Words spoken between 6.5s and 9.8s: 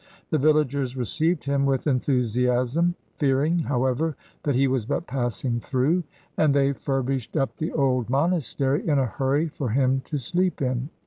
they furbished up the old monastery in a hurry for